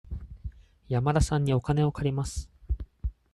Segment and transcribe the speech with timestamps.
[0.89, 2.49] 山田さんにお金を借ります。